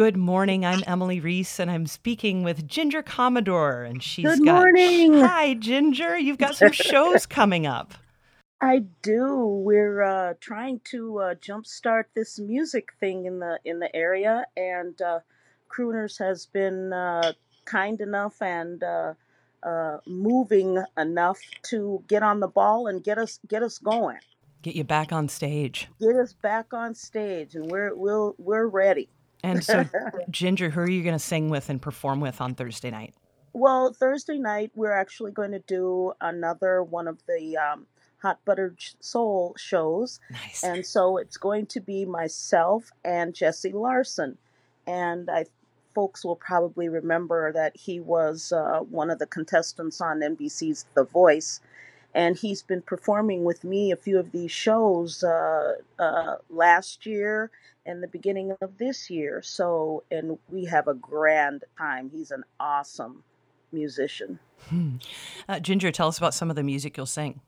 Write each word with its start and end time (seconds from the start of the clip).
Good 0.00 0.16
morning. 0.16 0.64
I'm 0.64 0.82
Emily 0.86 1.20
Reese, 1.20 1.58
and 1.58 1.70
I'm 1.70 1.86
speaking 1.86 2.42
with 2.42 2.66
Ginger 2.66 3.02
Commodore, 3.02 3.82
and 3.82 4.02
she's 4.02 4.24
Good 4.24 4.42
got. 4.46 4.54
morning. 4.54 5.20
Hi, 5.20 5.52
Ginger. 5.52 6.18
You've 6.18 6.38
got 6.38 6.54
some 6.54 6.72
shows 6.72 7.26
coming 7.26 7.66
up. 7.66 7.92
I 8.62 8.84
do. 9.02 9.44
We're 9.44 10.02
uh, 10.02 10.34
trying 10.40 10.80
to 10.84 11.18
uh, 11.18 11.34
jumpstart 11.34 12.04
this 12.14 12.38
music 12.38 12.94
thing 12.98 13.26
in 13.26 13.40
the 13.40 13.58
in 13.66 13.78
the 13.78 13.94
area, 13.94 14.46
and 14.56 14.98
uh, 15.02 15.20
Crooners 15.68 16.18
has 16.18 16.46
been 16.46 16.94
uh, 16.94 17.34
kind 17.66 18.00
enough 18.00 18.40
and 18.40 18.82
uh, 18.82 19.12
uh, 19.62 19.98
moving 20.06 20.82
enough 20.96 21.40
to 21.64 22.02
get 22.08 22.22
on 22.22 22.40
the 22.40 22.48
ball 22.48 22.86
and 22.86 23.04
get 23.04 23.18
us 23.18 23.38
get 23.48 23.62
us 23.62 23.76
going, 23.76 24.16
Get 24.62 24.74
you 24.74 24.84
back 24.84 25.12
on 25.12 25.28
stage. 25.28 25.88
get 26.00 26.16
us 26.16 26.32
back 26.32 26.72
on 26.72 26.94
stage, 26.94 27.54
and 27.54 27.70
we're 27.70 27.94
we'll, 27.94 28.34
we're 28.38 28.66
ready. 28.66 29.10
And 29.42 29.64
so, 29.64 29.84
Ginger, 30.30 30.70
who 30.70 30.80
are 30.80 30.90
you 30.90 31.02
going 31.02 31.14
to 31.14 31.18
sing 31.18 31.48
with 31.50 31.68
and 31.70 31.80
perform 31.80 32.20
with 32.20 32.40
on 32.40 32.54
Thursday 32.54 32.90
night? 32.90 33.14
Well, 33.52 33.92
Thursday 33.92 34.38
night 34.38 34.70
we're 34.74 34.92
actually 34.92 35.32
going 35.32 35.52
to 35.52 35.58
do 35.60 36.12
another 36.20 36.82
one 36.82 37.08
of 37.08 37.18
the 37.26 37.56
um, 37.56 37.86
Hot 38.22 38.38
Buttered 38.44 38.78
Soul 39.00 39.54
shows, 39.58 40.20
Nice. 40.30 40.62
and 40.62 40.84
so 40.86 41.16
it's 41.16 41.36
going 41.36 41.66
to 41.66 41.80
be 41.80 42.04
myself 42.04 42.90
and 43.04 43.34
Jesse 43.34 43.72
Larson, 43.72 44.38
and 44.86 45.28
I 45.30 45.46
folks 45.94 46.24
will 46.24 46.36
probably 46.36 46.88
remember 46.88 47.52
that 47.52 47.76
he 47.76 47.98
was 47.98 48.52
uh, 48.52 48.80
one 48.88 49.10
of 49.10 49.18
the 49.18 49.26
contestants 49.26 50.00
on 50.00 50.20
NBC's 50.20 50.86
The 50.94 51.04
Voice, 51.04 51.60
and 52.14 52.36
he's 52.36 52.62
been 52.62 52.82
performing 52.82 53.44
with 53.44 53.64
me 53.64 53.92
a 53.92 53.96
few 53.96 54.18
of 54.18 54.32
these 54.32 54.50
shows 54.50 55.22
uh, 55.22 55.74
uh, 55.98 56.36
last 56.48 57.06
year 57.06 57.50
and 57.86 58.02
the 58.02 58.08
beginning 58.08 58.56
of 58.60 58.78
this 58.78 59.10
year. 59.10 59.42
So, 59.42 60.02
and 60.10 60.38
we 60.48 60.64
have 60.66 60.88
a 60.88 60.94
grand 60.94 61.64
time. 61.78 62.10
He's 62.12 62.30
an 62.30 62.44
awesome 62.58 63.22
musician. 63.72 64.38
Hmm. 64.68 64.96
Uh, 65.48 65.60
Ginger, 65.60 65.90
tell 65.90 66.08
us 66.08 66.18
about 66.18 66.34
some 66.34 66.50
of 66.50 66.56
the 66.56 66.62
music 66.62 66.96
you'll 66.96 67.06
sing. 67.06 67.40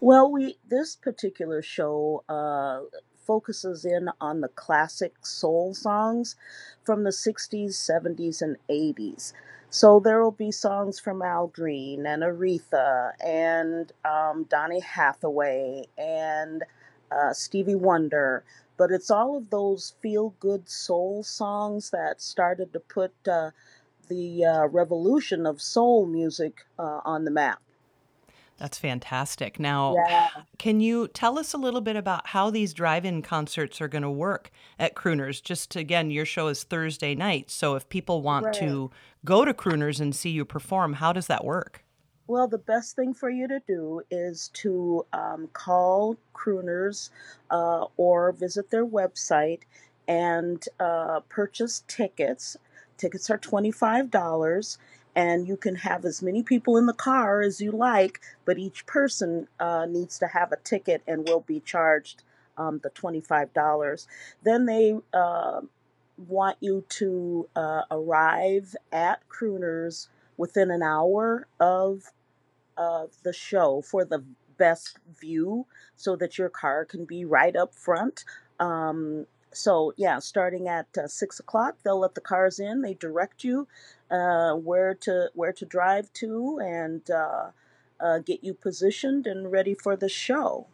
Well, 0.00 0.30
we 0.30 0.56
this 0.66 0.96
particular 0.96 1.60
show 1.60 2.24
uh, 2.28 2.80
focuses 3.26 3.84
in 3.84 4.08
on 4.20 4.40
the 4.40 4.48
classic 4.48 5.14
soul 5.26 5.74
songs 5.74 6.36
from 6.82 7.04
the 7.04 7.10
60s, 7.10 7.72
70s, 7.72 8.40
and 8.40 8.56
80s. 8.70 9.34
So 9.70 10.00
there 10.00 10.22
will 10.22 10.32
be 10.32 10.50
songs 10.52 10.98
from 11.00 11.22
Al 11.22 11.46
Green 11.48 12.06
and 12.06 12.22
Aretha 12.22 13.12
and 13.24 13.92
um, 14.04 14.44
Donny 14.44 14.80
Hathaway 14.80 15.86
and 15.96 16.64
uh, 17.10 17.32
Stevie 17.32 17.74
Wonder. 17.76 18.44
But 18.76 18.90
it's 18.90 19.10
all 19.10 19.36
of 19.36 19.50
those 19.50 19.94
feel 20.02 20.34
good 20.40 20.68
soul 20.68 21.22
songs 21.22 21.90
that 21.90 22.20
started 22.20 22.72
to 22.72 22.80
put 22.80 23.12
uh, 23.28 23.50
the 24.08 24.44
uh, 24.44 24.66
revolution 24.66 25.46
of 25.46 25.62
soul 25.62 26.06
music 26.06 26.66
uh, 26.78 27.00
on 27.04 27.24
the 27.24 27.30
map. 27.30 27.60
That's 28.60 28.78
fantastic. 28.78 29.58
Now, 29.58 29.94
Yeah. 29.96 30.28
can 30.58 30.80
you 30.80 31.08
tell 31.08 31.38
us 31.38 31.54
a 31.54 31.58
little 31.58 31.80
bit 31.80 31.96
about 31.96 32.26
how 32.28 32.50
these 32.50 32.74
drive 32.74 33.06
in 33.06 33.22
concerts 33.22 33.80
are 33.80 33.88
going 33.88 34.02
to 34.02 34.10
work 34.10 34.50
at 34.78 34.94
Crooners? 34.94 35.42
Just 35.42 35.74
again, 35.76 36.10
your 36.10 36.26
show 36.26 36.48
is 36.48 36.62
Thursday 36.62 37.14
night. 37.14 37.50
So 37.50 37.74
if 37.74 37.88
people 37.88 38.20
want 38.20 38.44
Right. 38.46 38.54
to 38.56 38.90
go 39.24 39.46
to 39.46 39.54
Crooners 39.54 39.98
and 39.98 40.14
see 40.14 40.28
you 40.30 40.44
perform, 40.44 40.92
how 40.94 41.12
does 41.14 41.26
that 41.28 41.42
work? 41.42 41.82
Well, 42.26 42.46
the 42.46 42.58
best 42.58 42.94
thing 42.96 43.14
for 43.14 43.30
you 43.30 43.48
to 43.48 43.60
do 43.66 44.02
is 44.10 44.50
to 44.54 45.06
um, 45.14 45.48
call 45.54 46.16
Crooners 46.34 47.08
uh, 47.50 47.86
or 47.96 48.32
visit 48.32 48.70
their 48.70 48.86
website 48.86 49.60
and 50.06 50.62
uh, 50.78 51.20
purchase 51.30 51.82
tickets. 51.88 52.58
Tickets 52.98 53.30
are 53.30 53.38
$25, 53.38 54.76
and 55.14 55.48
you 55.48 55.56
can 55.56 55.76
have 55.76 56.04
as 56.04 56.22
many 56.22 56.42
people 56.42 56.76
in 56.76 56.86
the 56.86 56.92
car 56.92 57.40
as 57.40 57.60
you 57.60 57.72
like, 57.72 58.20
but 58.44 58.58
each 58.58 58.86
person 58.86 59.48
uh, 59.58 59.86
needs 59.86 60.18
to 60.18 60.28
have 60.28 60.52
a 60.52 60.56
ticket 60.56 61.02
and 61.06 61.28
will 61.28 61.40
be 61.40 61.60
charged 61.60 62.22
um, 62.56 62.80
the 62.82 62.90
$25. 62.90 64.06
Then 64.42 64.66
they 64.66 64.94
uh, 65.12 65.60
want 66.28 66.56
you 66.60 66.84
to 66.88 67.48
uh, 67.56 67.82
arrive 67.90 68.76
at 68.92 69.22
Crooners 69.28 70.08
within 70.36 70.70
an 70.70 70.82
hour 70.82 71.46
of 71.58 72.12
of 72.76 73.12
the 73.24 73.32
show 73.32 73.82
for 73.82 74.06
the 74.06 74.24
best 74.56 74.98
view 75.20 75.66
so 75.96 76.16
that 76.16 76.38
your 76.38 76.48
car 76.48 76.84
can 76.84 77.04
be 77.04 77.24
right 77.24 77.54
up 77.56 77.74
front. 77.74 78.24
Um, 78.58 79.26
so, 79.52 79.92
yeah, 79.96 80.18
starting 80.18 80.68
at 80.68 80.86
uh, 80.96 81.06
six 81.06 81.40
o'clock, 81.40 81.76
they'll 81.82 82.00
let 82.00 82.14
the 82.14 82.20
cars 82.20 82.58
in. 82.58 82.82
They 82.82 82.94
direct 82.94 83.44
you 83.44 83.66
uh, 84.10 84.54
where 84.54 84.94
to 84.94 85.30
where 85.34 85.52
to 85.52 85.64
drive 85.64 86.12
to 86.14 86.60
and 86.62 87.10
uh, 87.10 87.50
uh, 88.00 88.18
get 88.18 88.44
you 88.44 88.54
positioned 88.54 89.26
and 89.26 89.50
ready 89.50 89.74
for 89.74 89.96
the 89.96 90.08
show. 90.08 90.66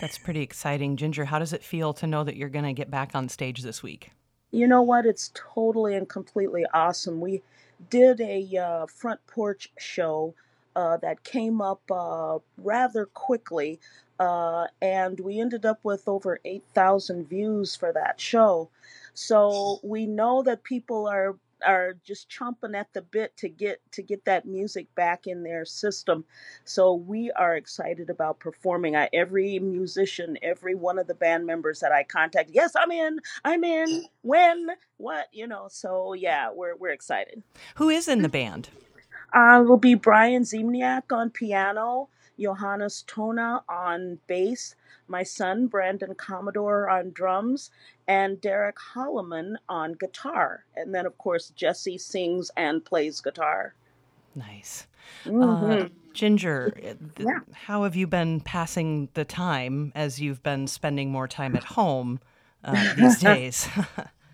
That's 0.00 0.18
pretty 0.18 0.42
exciting. 0.42 0.96
Ginger, 0.96 1.26
how 1.26 1.38
does 1.38 1.52
it 1.52 1.62
feel 1.62 1.94
to 1.94 2.06
know 2.06 2.22
that 2.24 2.36
you're 2.36 2.48
going 2.48 2.66
to 2.66 2.72
get 2.72 2.90
back 2.90 3.12
on 3.14 3.28
stage 3.28 3.62
this 3.62 3.82
week? 3.82 4.10
You 4.50 4.66
know 4.66 4.82
what? 4.82 5.06
It's 5.06 5.30
totally 5.34 5.94
and 5.94 6.08
completely 6.08 6.66
awesome. 6.74 7.20
We 7.20 7.42
did 7.90 8.20
a 8.20 8.56
uh, 8.56 8.86
front 8.86 9.26
porch 9.26 9.70
show 9.78 10.34
uh, 10.76 10.98
that 10.98 11.24
came 11.24 11.60
up 11.60 11.80
uh, 11.90 12.38
rather 12.58 13.06
quickly, 13.06 13.80
uh, 14.20 14.66
and 14.82 15.18
we 15.18 15.40
ended 15.40 15.64
up 15.64 15.80
with 15.82 16.06
over 16.06 16.38
8,000 16.44 17.26
views 17.28 17.74
for 17.74 17.92
that 17.92 18.20
show. 18.20 18.68
So 19.14 19.80
we 19.82 20.06
know 20.06 20.42
that 20.42 20.62
people 20.62 21.08
are 21.08 21.36
are 21.66 21.96
just 22.04 22.28
chomping 22.28 22.76
at 22.76 22.92
the 22.92 23.00
bit 23.00 23.34
to 23.38 23.48
get 23.48 23.80
to 23.90 24.02
get 24.02 24.22
that 24.26 24.44
music 24.44 24.94
back 24.94 25.26
in 25.26 25.42
their 25.42 25.64
system. 25.64 26.22
So 26.66 26.92
we 26.92 27.30
are 27.32 27.56
excited 27.56 28.10
about 28.10 28.38
performing. 28.38 28.94
I, 28.94 29.08
every 29.14 29.58
musician, 29.58 30.36
every 30.42 30.74
one 30.74 30.98
of 30.98 31.06
the 31.06 31.14
band 31.14 31.46
members 31.46 31.80
that 31.80 31.92
I 31.92 32.02
contact, 32.02 32.50
yes, 32.52 32.76
I'm 32.76 32.90
in. 32.90 33.20
I'm 33.42 33.64
in. 33.64 34.04
When? 34.20 34.68
What? 34.98 35.28
You 35.32 35.46
know. 35.46 35.68
So 35.70 36.12
yeah, 36.12 36.50
we're 36.52 36.76
we're 36.76 36.90
excited. 36.90 37.42
Who 37.76 37.88
is 37.88 38.06
in 38.06 38.20
the 38.20 38.28
band? 38.28 38.68
Uh, 39.36 39.62
will 39.62 39.76
be 39.76 39.94
Brian 39.94 40.44
Ziemniak 40.44 41.12
on 41.12 41.28
piano, 41.28 42.08
Johannes 42.40 43.04
Tona 43.06 43.62
on 43.68 44.18
bass, 44.26 44.74
my 45.08 45.22
son 45.22 45.66
Brandon 45.66 46.14
Commodore 46.14 46.88
on 46.88 47.10
drums, 47.10 47.70
and 48.08 48.40
Derek 48.40 48.76
Holloman 48.94 49.56
on 49.68 49.92
guitar. 49.92 50.64
And 50.74 50.94
then 50.94 51.04
of 51.04 51.18
course 51.18 51.50
Jesse 51.50 51.98
sings 51.98 52.50
and 52.56 52.82
plays 52.82 53.20
guitar. 53.20 53.74
Nice. 54.34 54.86
Uh, 55.26 55.88
Ginger, 56.14 56.72
uh, 56.78 56.80
th- 56.80 56.96
Yeah. 57.18 57.40
how 57.52 57.82
have 57.84 57.94
you 57.94 58.06
been 58.06 58.40
passing 58.40 59.10
the 59.12 59.26
time 59.26 59.92
as 59.94 60.18
you've 60.18 60.42
been 60.42 60.66
spending 60.66 61.12
more 61.12 61.28
time 61.28 61.54
at 61.56 61.64
home 61.64 62.20
uh, 62.64 62.94
these 62.96 63.20
days? 63.20 63.68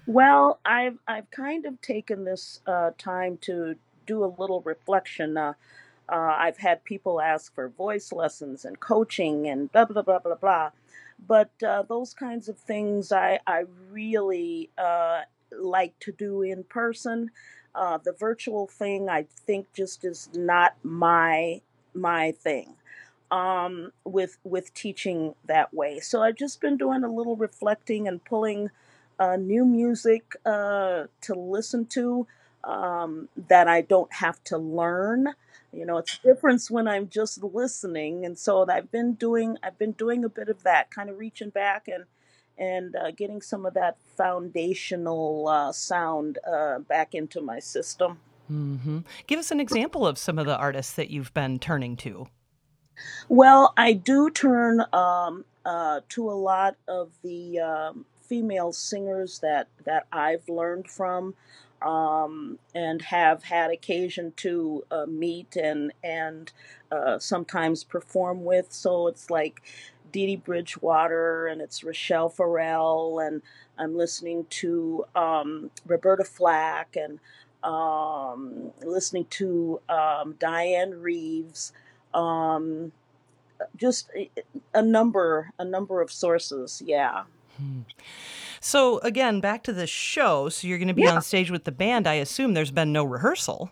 Well, 0.05 0.59
I've 0.67 0.99
I've 1.07 1.31
kind 1.31 1.65
of 1.65 1.81
taken 1.81 2.25
this 2.25 2.61
uh, 2.67 2.91
time 2.99 3.39
to 3.43 3.77
do 4.07 4.25
a 4.25 4.35
little 4.39 4.61
reflection. 4.63 5.37
Uh, 5.37 5.55
uh, 6.09 6.37
I've 6.39 6.59
had 6.59 6.85
people 6.85 7.21
ask 7.21 7.55
for 7.55 7.69
voice 7.69 8.13
lessons 8.13 8.65
and 8.65 8.81
coaching 8.81 9.49
and 9.49 9.73
blah 9.73 9.87
blah 9.87 10.03
blah 10.03 10.19
blah 10.21 10.37
blah, 10.37 10.71
but 11.27 11.51
uh, 11.67 11.83
those 11.83 12.15
kinds 12.15 12.49
of 12.49 12.59
things 12.59 13.13
I 13.13 13.41
I 13.47 13.65
really 13.91 14.71
uh, 14.79 15.23
like 15.53 15.99
to 16.01 16.13
do 16.13 16.43
in 16.43 16.65
person. 16.65 17.31
Uh, 17.75 17.99
the 17.99 18.13
virtual 18.13 18.67
thing 18.67 19.09
I 19.09 19.27
think 19.47 19.73
just 19.75 20.05
is 20.05 20.29
not 20.35 20.75
my 20.83 21.63
my 21.95 22.33
thing 22.33 22.75
um, 23.33 23.93
with 24.05 24.39
with 24.45 24.75
teaching 24.75 25.35
that 25.47 25.75
way. 25.75 26.01
So 26.01 26.23
I've 26.23 26.37
just 26.37 26.63
been 26.63 26.79
doing 26.79 27.05
a 27.05 27.13
little 27.13 27.37
reflecting 27.37 28.09
and 28.09 28.25
pulling 28.25 28.71
uh, 29.21 29.37
new 29.37 29.67
music 29.67 30.37
uh, 30.47 31.05
to 31.23 31.35
listen 31.35 31.87
to 31.89 32.27
um, 32.65 33.29
that 33.49 33.69
I 33.69 33.81
don't 33.81 34.13
have 34.13 34.43
to 34.45 34.59
learn. 34.59 35.29
You 35.73 35.87
know, 35.87 35.99
it's 35.99 36.19
a 36.19 36.29
difference 36.29 36.71
when 36.71 36.87
I'm 36.87 37.09
just 37.09 37.43
listening, 37.43 38.25
and 38.25 38.39
so 38.39 38.67
I've 38.69 38.91
been 38.91 39.15
doing 39.15 39.57
I've 39.63 39.79
been 39.79 39.93
doing 39.93 40.25
a 40.25 40.29
bit 40.29 40.49
of 40.49 40.63
that, 40.65 40.91
kind 40.91 41.09
of 41.09 41.19
reaching 41.19 41.51
back 41.51 41.89
and 41.89 42.05
and 42.59 42.95
uh, 42.95 43.11
getting 43.11 43.41
some 43.41 43.65
of 43.65 43.75
that 43.75 43.97
foundational 44.17 45.49
uh, 45.49 45.73
sound 45.73 46.39
uh, 46.47 46.79
back 46.81 47.15
into 47.15 47.41
my 47.41 47.59
system. 47.59 48.21
hmm 48.49 48.99
Give 49.27 49.39
us 49.39 49.51
an 49.51 49.61
example 49.61 50.07
of 50.07 50.19
some 50.19 50.39
of 50.39 50.47
the 50.47 50.57
artists 50.57 50.93
that 50.95 51.11
you've 51.11 51.33
been 51.33 51.59
turning 51.59 51.97
to. 51.99 52.29
Well, 53.29 53.73
I 53.77 53.95
do 53.95 54.31
turn 54.31 54.85
um, 54.93 55.45
uh, 55.65 56.01
to 56.11 56.31
a 56.31 56.33
lot 56.33 56.77
of 56.89 57.11
the 57.23 57.61
um, 57.61 58.07
female 58.23 58.73
singers 58.73 59.41
that 59.41 59.69
that 59.85 60.07
I've 60.13 60.49
learned 60.49 60.89
from, 60.91 61.35
um, 61.83 62.59
and 62.75 63.03
have 63.03 63.45
had 63.45 63.71
occasion 63.71 64.33
to 64.37 64.85
uh, 64.91 65.07
meet 65.07 65.57
and 65.57 65.93
and 66.03 66.53
uh, 66.91 67.19
sometimes 67.19 67.85
perform 67.85 68.45
with. 68.45 68.73
So 68.73 69.07
it's 69.09 69.31
like 69.31 69.63
Dee 70.13 70.27
Dee 70.27 70.37
Bridgewater 70.37 71.47
and 71.47 71.61
it's 71.61 71.83
Rachelle 71.83 72.33
Ferrell 72.33 73.21
and 73.21 73.43
I'm 73.79 73.97
listening 73.97 74.47
to 74.51 75.05
um, 75.15 75.71
Roberta 75.87 76.25
Flack 76.25 76.97
and 76.97 77.19
um, 77.63 78.73
listening 78.83 79.27
to 79.31 79.81
um, 79.89 80.35
Dianne 80.35 81.01
Reeves. 81.03 81.73
Um, 82.15 82.93
just 83.77 84.11
a 84.75 84.83
number, 84.83 85.51
a 85.59 85.65
number 85.65 86.01
of 86.01 86.13
sources. 86.13 86.83
Yeah. 86.85 87.25
Hmm. 87.59 87.81
So 88.61 88.99
again, 89.01 89.41
back 89.41 89.63
to 89.65 89.73
the 89.73 89.87
show. 89.87 90.49
So 90.49 90.67
you're 90.69 90.79
going 90.79 90.89
to 90.89 90.95
be 90.95 91.03
Yeah. 91.03 91.17
on 91.17 91.23
stage 91.23 91.51
with 91.51 91.65
the 91.65 91.73
band. 91.73 92.07
I 92.07 92.15
assume 92.15 92.55
there's 92.55 92.71
been 92.71 92.93
no 92.93 93.05
rehearsal. 93.05 93.71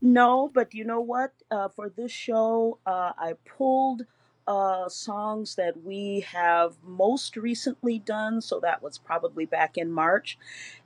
No, 0.00 0.50
but 0.52 0.74
you 0.74 0.84
know 0.84 1.00
what? 1.00 1.32
Uh, 1.50 1.68
for 1.68 1.88
this 1.88 2.12
show, 2.12 2.78
uh, 2.86 3.12
I 3.16 3.34
pulled 3.44 4.02
uh, 4.46 4.88
songs 4.88 5.54
that 5.56 5.82
we 5.84 6.20
have 6.20 6.76
most 6.82 7.36
recently 7.36 7.98
done. 7.98 8.40
So 8.40 8.60
that 8.60 8.82
was 8.82 8.98
probably 8.98 9.46
back 9.46 9.76
in 9.76 9.90
March, 9.90 10.38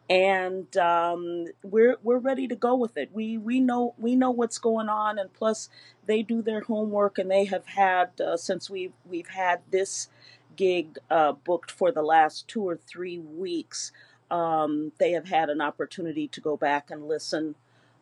and 0.09 0.75
um, 0.77 1.47
we're 1.63 1.97
we're 2.03 2.19
ready 2.19 2.49
to 2.49 2.57
go 2.57 2.75
with 2.77 2.97
it. 2.97 3.11
We 3.13 3.39
we 3.39 3.61
know 3.61 3.95
we 3.99 4.17
know 4.17 4.31
what's 4.31 4.59
going 4.59 4.89
on, 4.89 5.19
and 5.19 5.33
plus 5.33 5.69
they 6.07 6.23
do 6.23 6.43
their 6.43 6.63
homework, 6.63 7.19
and 7.19 7.31
they 7.31 7.45
have 7.47 7.67
had 7.67 8.21
uh, 8.21 8.37
since 8.37 8.71
we've 8.71 8.93
we've 9.09 9.29
had 9.29 9.61
this 9.71 10.09
gig 10.57 10.99
uh, 11.11 11.33
booked 11.33 11.71
for 11.71 11.93
the 11.93 12.03
last 12.03 12.49
two 12.49 12.63
or 12.63 12.77
three 12.77 13.19
weeks. 13.19 13.93
Um, 14.31 14.93
they 14.99 15.13
have 15.13 15.29
had 15.29 15.49
an 15.49 15.61
opportunity 15.61 16.29
to 16.29 16.41
go 16.41 16.57
back 16.57 16.91
and 16.91 17.09
listen 17.09 17.55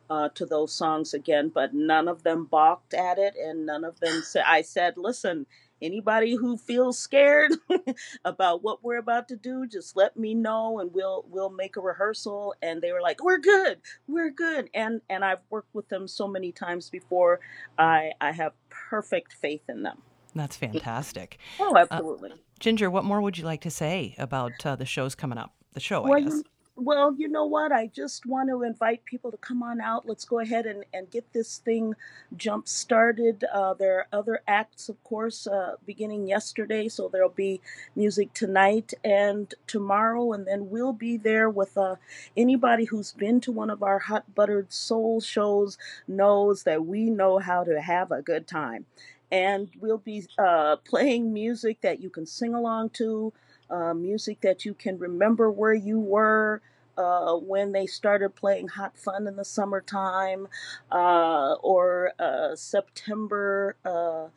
uh, 0.09 0.29
to 0.29 0.45
those 0.45 0.71
songs 0.73 1.13
again, 1.13 1.49
but 1.53 1.73
none 1.73 2.07
of 2.07 2.23
them 2.23 2.45
balked 2.45 2.93
at 2.93 3.17
it, 3.17 3.35
and 3.35 3.65
none 3.65 3.83
of 3.83 3.99
them 3.99 4.21
said. 4.23 4.43
I 4.47 4.61
said, 4.61 4.97
"Listen, 4.97 5.45
anybody 5.81 6.35
who 6.35 6.57
feels 6.57 6.97
scared 6.97 7.51
about 8.25 8.63
what 8.63 8.83
we're 8.83 8.97
about 8.97 9.27
to 9.29 9.35
do, 9.35 9.67
just 9.67 9.95
let 9.95 10.17
me 10.17 10.33
know, 10.33 10.79
and 10.79 10.93
we'll 10.93 11.25
we'll 11.29 11.49
make 11.49 11.75
a 11.77 11.81
rehearsal." 11.81 12.55
And 12.61 12.81
they 12.81 12.91
were 12.91 13.01
like, 13.01 13.23
"We're 13.23 13.37
good, 13.37 13.79
we're 14.07 14.31
good," 14.31 14.69
and 14.73 15.01
and 15.09 15.23
I've 15.25 15.41
worked 15.49 15.73
with 15.75 15.89
them 15.89 16.07
so 16.07 16.27
many 16.27 16.51
times 16.51 16.89
before. 16.89 17.39
I 17.77 18.11
I 18.21 18.31
have 18.31 18.53
perfect 18.69 19.33
faith 19.33 19.63
in 19.69 19.83
them. 19.83 20.01
That's 20.35 20.55
fantastic. 20.55 21.39
Oh, 21.59 21.75
Uh, 21.75 21.79
absolutely. 21.89 22.31
Ginger, 22.59 22.89
what 22.91 23.03
more 23.03 23.21
would 23.21 23.37
you 23.37 23.43
like 23.45 23.61
to 23.61 23.71
say 23.71 24.15
about 24.17 24.51
uh, 24.65 24.75
the 24.75 24.85
shows 24.85 25.15
coming 25.15 25.37
up? 25.37 25.53
The 25.73 25.79
show, 25.79 26.05
I 26.11 26.21
guess. 26.21 26.33
you, 26.33 26.43
well, 26.77 27.15
you 27.17 27.27
know 27.27 27.45
what? 27.45 27.71
I 27.71 27.87
just 27.87 28.25
want 28.25 28.49
to 28.49 28.63
invite 28.63 29.03
people 29.03 29.31
to 29.31 29.37
come 29.37 29.63
on 29.63 29.81
out. 29.81 30.07
Let's 30.07 30.25
go 30.25 30.39
ahead 30.39 30.67
and, 30.67 30.85
and 30.93 31.09
get 31.09 31.33
this 31.33 31.57
thing 31.57 31.95
jump 32.35 32.67
started. 32.67 33.43
Uh, 33.51 33.73
there 33.73 33.97
are 33.97 34.07
other 34.13 34.41
acts, 34.47 34.87
of 34.87 35.03
course, 35.03 35.47
uh, 35.47 35.75
beginning 35.87 36.27
yesterday, 36.27 36.87
so 36.87 37.09
there'll 37.09 37.29
be 37.29 37.61
music 37.95 38.33
tonight 38.33 38.93
and 39.03 39.55
tomorrow, 39.65 40.33
and 40.33 40.45
then 40.45 40.69
we'll 40.69 40.93
be 40.93 41.17
there 41.17 41.49
with 41.49 41.77
uh, 41.77 41.95
anybody 42.37 42.85
who's 42.85 43.11
been 43.11 43.41
to 43.41 43.51
one 43.51 43.71
of 43.71 43.81
our 43.81 43.99
hot 43.99 44.35
buttered 44.35 44.71
soul 44.71 45.19
shows 45.19 45.77
knows 46.07 46.63
that 46.63 46.85
we 46.85 47.09
know 47.09 47.39
how 47.39 47.63
to 47.63 47.81
have 47.81 48.11
a 48.11 48.21
good 48.21 48.47
time. 48.47 48.85
And 49.31 49.69
we'll 49.81 49.97
be 49.97 50.25
uh, 50.37 50.77
playing 50.77 51.33
music 51.33 51.81
that 51.81 51.99
you 51.99 52.09
can 52.09 52.25
sing 52.25 52.53
along 52.53 52.91
to, 52.91 53.33
uh, 53.69 53.93
music 53.93 54.41
that 54.41 54.65
you 54.65 54.73
can 54.73 54.97
remember 54.99 55.51
where 55.51 55.73
you 55.73 55.99
were 55.99 56.61
uh, 56.97 57.35
when 57.35 57.71
they 57.71 57.85
started 57.85 58.35
playing 58.35 58.69
Hot 58.69 58.97
Fun 58.97 59.27
in 59.27 59.35
the 59.35 59.45
summertime, 59.45 60.47
uh, 60.91 61.53
or 61.61 62.13
uh, 62.19 62.55
September, 62.55 63.75
uh, 63.85 64.27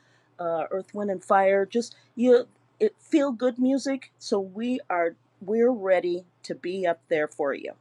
uh, 0.43 0.67
Earth, 0.71 0.95
Wind, 0.95 1.11
and 1.11 1.25
Fire. 1.25 1.65
Just 1.65 1.97
you, 2.15 2.47
it 2.79 2.95
feel 2.99 3.33
good 3.33 3.59
music. 3.59 4.13
So 4.19 4.39
we 4.41 4.81
are 4.91 5.15
we're 5.41 5.71
ready 5.73 6.25
to 6.43 6.55
be 6.55 6.87
up 6.87 7.01
there 7.09 7.29
for 7.29 7.55
you. 7.55 7.73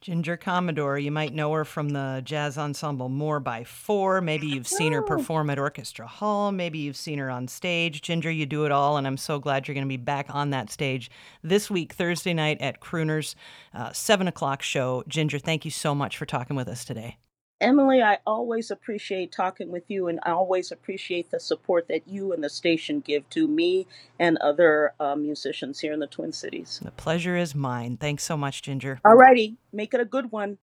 Ginger 0.00 0.36
Commodore, 0.36 0.96
you 0.96 1.10
might 1.10 1.34
know 1.34 1.52
her 1.52 1.64
from 1.64 1.88
the 1.88 2.22
jazz 2.24 2.56
ensemble 2.56 3.08
More 3.08 3.40
by 3.40 3.64
Four. 3.64 4.20
Maybe 4.20 4.46
you've 4.46 4.68
seen 4.68 4.92
her 4.92 5.02
perform 5.02 5.50
at 5.50 5.58
Orchestra 5.58 6.06
Hall. 6.06 6.52
Maybe 6.52 6.78
you've 6.78 6.96
seen 6.96 7.18
her 7.18 7.28
on 7.28 7.48
stage. 7.48 8.00
Ginger, 8.00 8.30
you 8.30 8.46
do 8.46 8.64
it 8.64 8.70
all, 8.70 8.96
and 8.96 9.08
I'm 9.08 9.16
so 9.16 9.40
glad 9.40 9.66
you're 9.66 9.74
going 9.74 9.86
to 9.86 9.88
be 9.88 9.96
back 9.96 10.26
on 10.32 10.50
that 10.50 10.70
stage 10.70 11.10
this 11.42 11.68
week, 11.68 11.94
Thursday 11.94 12.32
night 12.32 12.60
at 12.60 12.80
Crooners, 12.80 13.34
uh, 13.74 13.92
7 13.92 14.28
o'clock 14.28 14.62
show. 14.62 15.02
Ginger, 15.08 15.40
thank 15.40 15.64
you 15.64 15.70
so 15.72 15.96
much 15.96 16.16
for 16.16 16.26
talking 16.26 16.54
with 16.54 16.68
us 16.68 16.84
today. 16.84 17.16
Emily, 17.60 18.00
I 18.00 18.18
always 18.24 18.70
appreciate 18.70 19.32
talking 19.32 19.72
with 19.72 19.84
you, 19.88 20.06
and 20.06 20.20
I 20.22 20.30
always 20.30 20.70
appreciate 20.70 21.30
the 21.30 21.40
support 21.40 21.88
that 21.88 22.06
you 22.06 22.32
and 22.32 22.42
the 22.42 22.48
station 22.48 23.00
give 23.00 23.28
to 23.30 23.48
me 23.48 23.86
and 24.18 24.38
other 24.38 24.94
uh, 25.00 25.16
musicians 25.16 25.80
here 25.80 25.92
in 25.92 25.98
the 25.98 26.06
Twin 26.06 26.32
Cities. 26.32 26.80
The 26.82 26.92
pleasure 26.92 27.36
is 27.36 27.56
mine. 27.56 27.96
Thanks 27.96 28.22
so 28.22 28.36
much, 28.36 28.62
Ginger. 28.62 29.00
Alrighty, 29.04 29.56
make 29.72 29.92
it 29.92 30.00
a 30.00 30.04
good 30.04 30.30
one. 30.30 30.56